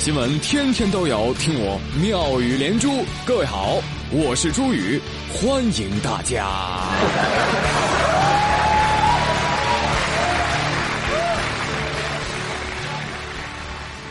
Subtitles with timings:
[0.00, 3.04] 新闻天天都有，听我妙语连珠。
[3.26, 4.98] 各位好，我是朱宇，
[5.30, 6.48] 欢迎大家。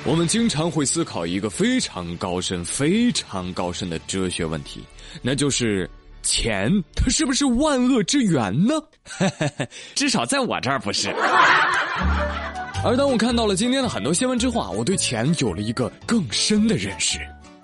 [0.06, 4.84] 我们经常会思考一个非常高深、非常高深的哲学问题，
[5.24, 5.90] 那就是
[6.22, 8.76] 钱它是不是万恶之源呢？
[9.96, 11.12] 至少在我这儿不是。
[12.82, 17.20] 而当我看到了今天的很多新闻之后啊，我对钱有了一个更深的认识。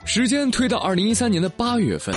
[0.06, 2.14] 时间推到二零一三年的八月份，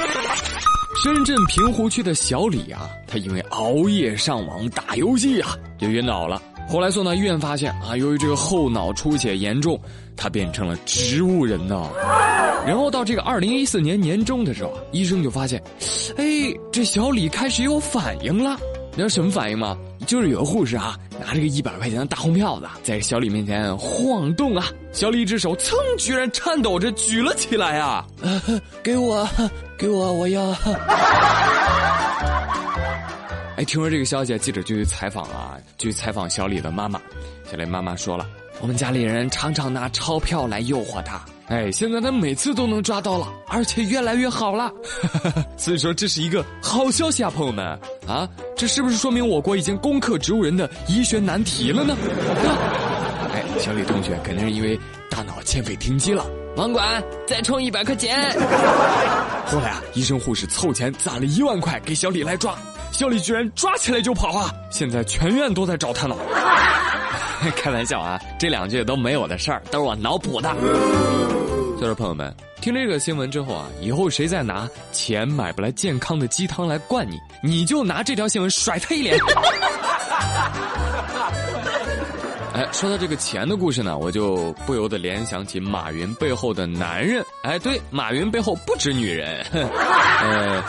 [1.02, 6.42] 深圳平湖区的小李啊，他因为熬夜上网打游戏啊，就晕倒了。
[6.68, 9.80] 后来送到医院发现啊，由于这个后脑出血严重，
[10.16, 11.88] 他变成了植物人呢。
[12.66, 15.62] 然后到这个二零一四年年中的时候，医生就发现，
[16.16, 16.24] 哎，
[16.73, 18.59] 这小李开始有反应了。
[18.91, 19.77] 你知道什么反应吗？
[20.06, 28.04] 就是有个护士啊，拿着个一百块钱的大红票子，在小李面前晃动啊，小李一只手噌，居然颤抖着举了起来啊！
[28.82, 29.29] 给我，
[29.77, 30.51] 给我，我要！
[33.57, 37.01] 哎，听说这个消息，记者就去采访了，就去采访小李的妈妈。
[37.51, 38.27] 小李妈妈说了，
[38.60, 41.21] 我们家里人常常拿钞票来诱惑他。
[41.49, 44.71] 哎，现在他每次都能抓到了，而且越来越好了，
[45.57, 47.66] 所以说这是一个好消息啊，朋友们
[48.07, 51.96] 啊，这是不是说明我国已经攻克植物人的医学难题了呢？
[53.32, 54.78] 哎，小李同学肯定是因为
[55.09, 58.32] 大脑欠费停机了，网管再充一百块钱。
[59.46, 62.56] 后来啊，医生护士凑钱攒了一万块给小李来抓，
[62.90, 64.50] 小李居然抓起来就跑啊！
[64.70, 66.16] 现在全院都在找他呢。
[67.54, 70.53] 开玩笑啊，这两句都没我的事儿，都是我脑补的。
[71.78, 79.16] 所以说，朋友们，听这个新闻之后啊，以后谁再拿钱买不来健康的鸡汤来灌你，你就拿这条新闻甩他一脸。
[82.54, 87.25] 哎，说到这个钱的故事呢，我就不由得联想起马云背后的男人。
[87.44, 90.60] 哎，对，马云背后不止女人， 呃，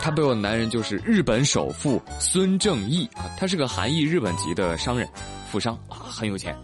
[0.00, 5.06] 他背后的男人就是日本首富孙正义啊，他是个韩裔日本籍的商人，
[5.52, 6.56] 富商啊，很有钱。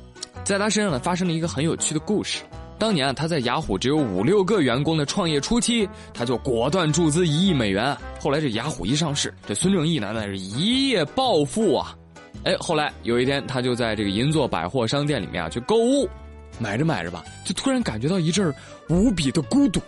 [0.43, 2.43] 在他身上呢，发生了一个很有趣的故事。
[2.79, 7.97] 当年啊，他在雅虎只有五六个员工的创业初期，他就果断注资一亿美元。
[8.21, 11.97] 后来这雅虎一上市，这孙正义呢那是一夜暴富啊！
[12.45, 16.09] 哎，后来有一天，他就在这个银座百货商店里面啊去购物，
[16.59, 18.53] 买着买着吧，就突然感觉到一阵
[18.89, 19.81] 无比的孤独，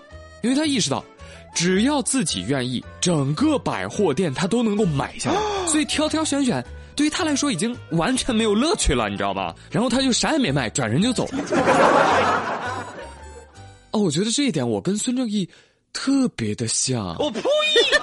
[0.43, 1.05] 因为他意识到，
[1.53, 6.65] 只要自己愿意，整个百货店他都能够买下来， 所以挑挑选选。
[6.97, 9.53] 对于他来说已经完全没有乐趣了，你知道吧？
[9.69, 11.39] 然后他就啥也没卖，转身就走了。
[13.95, 15.49] 哦，我觉得这一点我跟孙正义
[15.93, 17.15] 特别的像。
[17.21, 17.41] 我呸！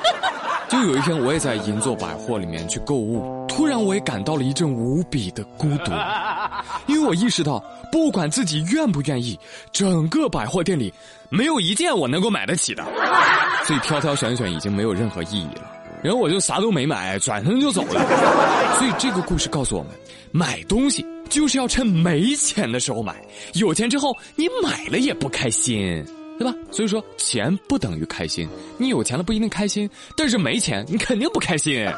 [0.70, 5.92] 就有一天我也在银座百货里面去购物，突然我也感到了一阵无比的孤独，
[6.88, 9.38] 因为我意识到，不管自己愿不愿意，
[9.74, 10.94] 整个百货店里
[11.30, 12.86] 没有一件我能够买得起的，
[13.66, 15.70] 所以挑挑选选已经没有任何意义了。
[16.02, 18.76] 然后我就啥都没买，转身就走了。
[18.80, 19.92] 所以这个故事告诉我们，
[20.32, 23.16] 买东西就是要趁没钱的时候买，
[23.54, 26.06] 有钱之后你买了也不开心，
[26.38, 26.54] 对吧？
[26.72, 28.48] 所以说钱不等于开心，
[28.78, 31.88] 你有钱了不一定开心，但是没钱你肯定不开心。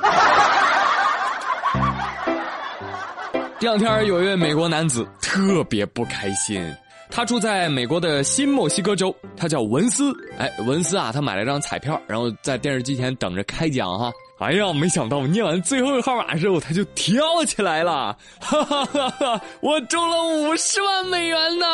[3.59, 6.63] 这两天有一位美国男子特别不开心。
[7.09, 10.11] 他住在美国的新墨西哥州，他叫文斯。
[10.37, 14.11] 哎，文斯啊，他买了张彩票，然后在电视机前等着开奖哈。
[14.39, 19.41] 哎呀，没想到念完最后一个号码之后，他就跳起来了，哈哈哈哈！
[19.61, 21.65] 我中了五十万美元呢！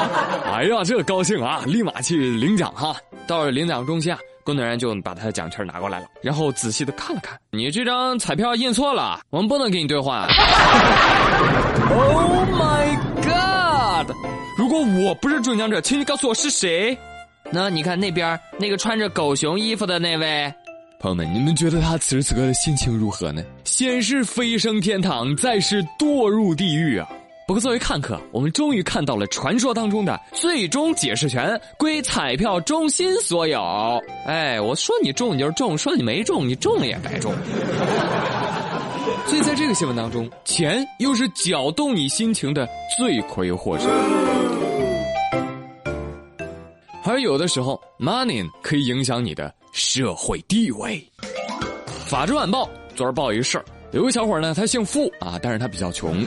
[0.50, 2.96] 哎呀，这高兴啊，立马去领奖哈。
[3.26, 10.26] 到了领奖中心啊，工作人员就把他的奖券拿过来了，然后仔细的看了看，你这张彩票印错了，我们不能给你兑换。
[11.90, 14.16] Oh my god！
[14.56, 16.96] 如果我不是中奖者，请你告诉我是谁？
[17.50, 20.52] 那你看那边那个穿着狗熊衣服的那位，
[21.04, 23.44] 朋友们，你们觉得他此时此刻的心情如何呢？
[23.64, 27.06] 先是飞升天堂，再是堕入地狱啊！
[27.46, 33.60] 不过作为看客，我们终于看到了传说当中的最终解释权归彩票中心所有。
[34.24, 37.34] 哎，我说你中你就是中，说你没中你中了也白中。
[39.28, 42.66] 所以在这个新闻当中，钱又是搅动你心情的
[42.96, 43.90] 罪魁祸首。
[47.04, 51.04] 而有的时候，money 可以影响你的社会地位。
[52.06, 56.24] 法制晚报昨儿报一事儿，有个小伙呢，他姓付啊，但是他比较穷，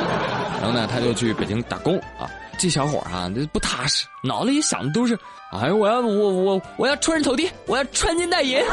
[0.60, 2.26] 然后呢，他就去北京打工啊。
[2.58, 5.14] 这小伙啊，这不踏实，脑子里想的都是，
[5.52, 8.64] 哎，我要我我我要出人头地，我要穿金戴银。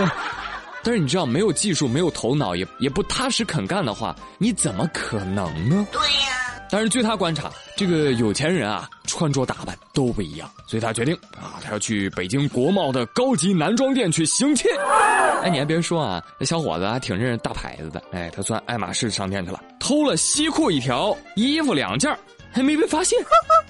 [0.84, 5.86] 但是你知道，没有技术、没有头脑，也也不踏实肯干的话，你怎么可能呢？
[5.90, 6.45] 对呀。
[6.70, 14.68] 但是据他观察，这个有钱人啊，穿着打扮都不一样，所以他决定啊，他要去北京国贸的高级男装店去行窃。
[15.42, 18.02] 哎，你还别说啊，这小伙子还挺认识大牌子的。
[18.12, 22.16] 哎，他钻爱马仕商店去了，偷了西裤一条，衣服两件，
[22.50, 23.18] 还没被发现。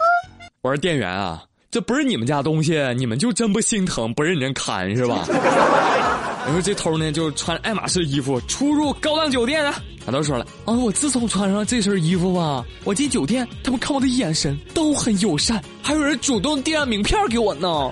[0.62, 5.26] 我说店员啊，这不是你们家东西，你们就真不心疼，不认真看是吧？
[6.46, 9.74] 你说这偷呢，就穿爱马仕衣服出入高档酒店啊。
[10.04, 17.90] 他都说了啊，我自从穿上这身衣服吧，我进酒店，他们看我的眼神都很友善，还有人主动递上名片给我呢。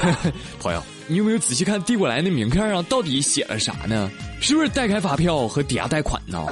[0.58, 4.10] 朋友，你有没有仔细看递过来那名片上到底写了啥呢？
[4.40, 6.46] 是不是代开发票和抵押贷款呢？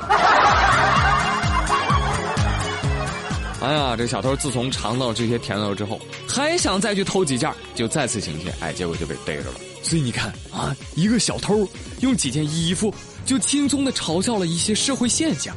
[3.60, 9.56] 哎呀，这小偷自从尝到这些甜头之后，还想再去偷几件，就再次行窃，哎，结果就被逮着了。
[9.82, 11.68] 所以你看啊，一个小偷
[12.00, 12.92] 用几件衣服。
[13.26, 15.54] 就轻松的嘲笑了一些社会现象，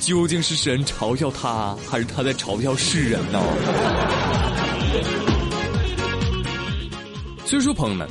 [0.00, 3.40] 究竟是神嘲笑他，还是他在嘲笑世人呢？
[7.46, 8.08] 所以说，朋友们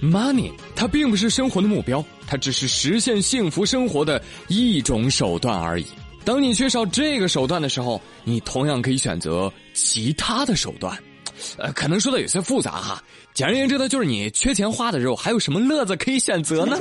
[0.00, 5.86] ，money 它并不是生活的目标，它只是实现幸福生活的一种手段而已。
[6.24, 10.96] 当你缺少这个手段的时候，你同样可以选择其他的手段。
[11.58, 13.02] 呃，可能说的有些复杂哈。
[13.34, 16.76] 简而言之呢，就是你缺钱花的时候，还有什么乐子可以选择呢？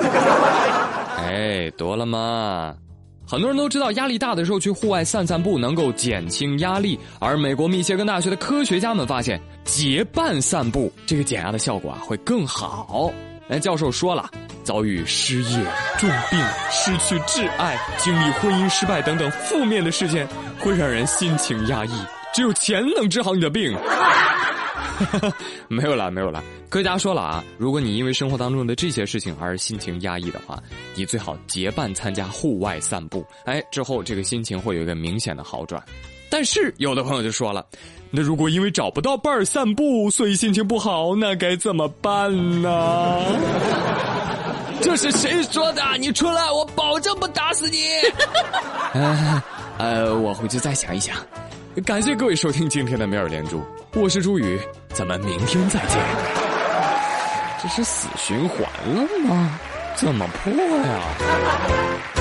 [1.17, 2.75] 哎，多了嘛？
[3.25, 6.99] 很多人都知道，压力大的时候去户外散散步能够减轻压力。
[7.17, 13.11] 而美国密歇根大学的科学家们发现，结伴散步这个减压的效果啊会更好。
[13.47, 14.29] 哎，教授说了，
[14.63, 15.65] 遭遇失业、
[15.97, 20.27] 重病、失去挚爱、经历婚姻失败等等负面的事件，
[20.59, 21.91] 会让人心情压抑。
[22.33, 23.77] 只有钱能治好你的病。
[25.67, 26.43] 没有了，没有了。
[26.69, 30.61] 科学家说了啊，如果你因为生活当中的这些事情而心情压抑的话，
[30.95, 33.25] 你最好结伴参加户外散步。
[33.45, 35.83] 哎，之后这个心情会有一个明显的好转。
[36.31, 37.63] 但是有的朋友就说了，
[38.09, 42.31] 那如果因为找不到伴儿散步，所以心情不好，那该怎么办
[42.61, 43.21] 呢？
[44.81, 45.83] 这是谁说的？
[45.99, 47.83] 你出来，我保证不打死你。
[49.77, 51.15] 呃， 我回去再想一想。
[51.85, 53.61] 感谢各位收听今天的梅尔连珠，
[53.93, 54.59] 我是朱宇，
[54.93, 55.97] 咱们明天再见。
[57.61, 58.61] 这是死循环
[58.95, 59.59] 了吗？
[59.95, 62.20] 怎么破呀？